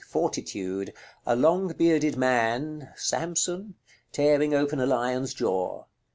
[0.03, 0.93] _Fortitude.
[1.27, 3.75] A long bearded man [Samson?]
[4.11, 5.83] tearing open a lion's jaw.